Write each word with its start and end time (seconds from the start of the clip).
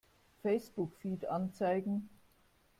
Facebook-Feed 0.41 1.27
anzeigen! 1.29 2.09